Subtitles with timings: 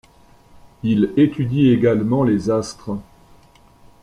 [0.81, 2.97] Il étudie également les astres.